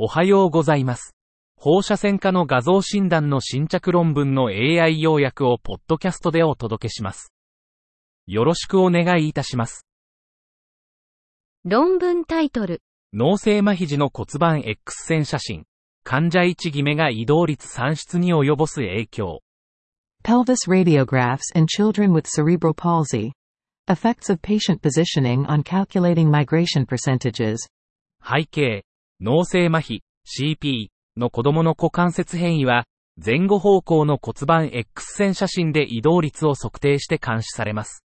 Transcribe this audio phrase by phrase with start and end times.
[0.00, 1.16] おはようございます。
[1.56, 7.32] 放射線科の画像診断の新着論文の AI 要約をポッドキャストでお届けします。
[8.28, 9.88] よろしくお願いいたします。
[11.64, 12.80] 論文タイトル、
[13.12, 15.64] 脳性麻痺時の骨盤 X 線写真。
[16.04, 19.40] 患者1決めが移動率算出に及ぼす影響。
[20.22, 23.32] Pelvis radiographs in children with cerebral palsy.
[23.88, 27.68] Effects of patient positioning on calculating migration percentages.
[28.22, 28.84] 背景、
[29.20, 32.84] 脳性麻痺、CP の子供の股関節変異は、
[33.16, 38.04] 前後方向の骨盤 X 線写真で移動率を測定して監視されます。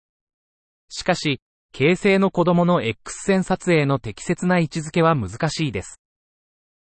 [0.89, 1.41] しかし、
[1.73, 6.01] 形成の子供の X 線撮影の適切な位置づけは難しいです。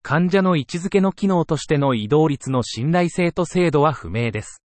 [0.04, 4.62] 患者の位置づけの機能としての移動率の信頼性と精度は不明です。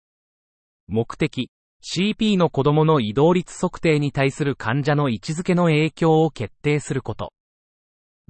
[0.88, 1.50] 目的、
[1.82, 7.32] CP の子供の移動率測定に対する患者の位置づけの影響を決定すること。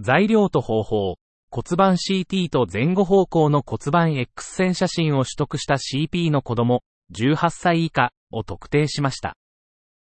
[0.02, 1.16] 材料と方法、
[1.48, 6.82] 骨盤 CT と前後方向の骨盤 X 線写真を取得した CP の子供、
[7.14, 9.36] 18歳以下を特定しました。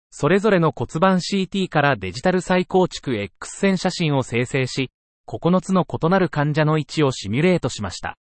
[0.10, 4.90] それぞれの骨盤 CT からデジタル再構築 X 線写真を生成し、
[5.28, 8.18] 9つの異なる患者の位置をシミュレートしました。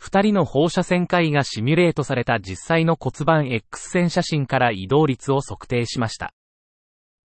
[0.00, 6.32] 2人の放射線科医がシミュレートされた実際の骨盤 X 線写真から移動率を測定しました。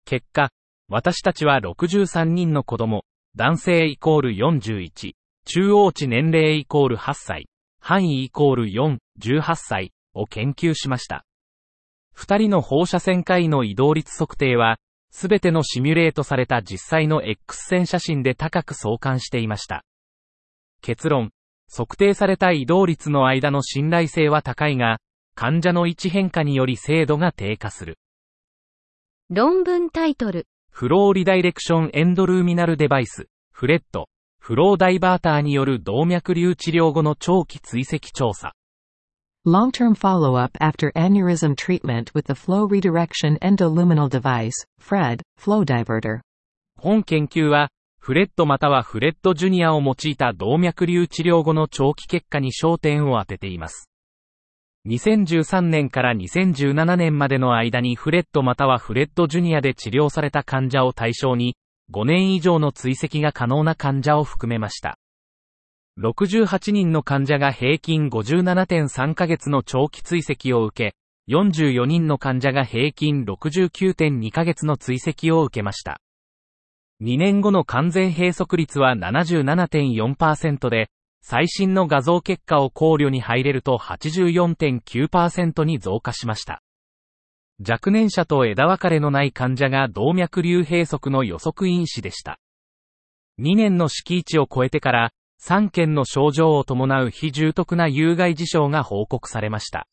[0.07, 0.49] 結果、
[0.89, 3.05] 私たちは63人の子供、
[3.37, 7.49] 男性イコール41、中央値年齢イコール8歳、
[7.81, 11.27] 範囲イコール4、18歳を研究しました。
[12.17, 14.79] 2人の放射線科医の移動率測定は、
[15.11, 19.85] すべてのシミュレートされた実際の X 線写真で高く相関していました。
[20.81, 21.33] 結論、
[21.69, 24.99] 測定された移動率の間の信頼性は高いが、
[25.35, 27.99] 患者の位置変化により精度が低下する。
[29.29, 34.09] 論文タイトル、フローリダイレクションエンドルーミナルデバイス、フレット、
[34.41, 38.55] フローダイバーターによる動脈瘤治療後の長期追跡調査。
[39.47, 44.51] Long-term follow-up after aneurysm treatment with the flow redirection endoluminal device,
[44.81, 46.23] FRED, flow diverter.
[46.77, 47.69] 本研究は、
[48.01, 53.89] フレットまたはフレットジュニアを用いた動脈瘤治療後の長期結果に焦点を当てています。
[54.87, 61.57] 2013年から2017年までの間にフレットまたはフレットジュニアで治療された患者を対象に、
[61.91, 64.99] 5年以上の追跡が可能な患者を含めました。
[65.99, 70.97] 68人の患者が平均57.3ヶ月の長期追跡を受け、
[71.33, 76.01] 44人の患者が平均69.2ヶ月の追跡を受けました。
[77.03, 80.91] 2年後の完全閉塞率は77.4%で、
[81.27, 86.63] 最新の画像結果を考慮に入れると84.9%に増加しました。
[87.67, 92.39] 若年者と枝分かれのない患者が動脈瘤閉塞の予測因子でした。
[93.41, 95.13] 2年の敷地を超えてから、
[95.43, 99.87] 3件の症状を伴う非重篤な有害事象が報告されました。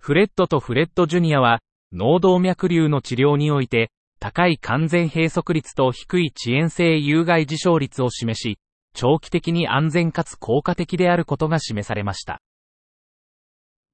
[0.00, 1.60] フレットとフレットジュニアは、
[1.92, 8.58] 脳動脈瘤の治療において、高い完全閉塞率と低い遅延性有害事象率を示し、
[8.94, 12.40] 長期的に安全かつ効果的であることが示されました。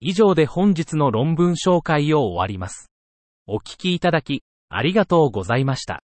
[0.00, 2.90] 以上で本日の論文紹介を終わります。
[3.46, 6.02] お聞きいただき、ありがとうございました。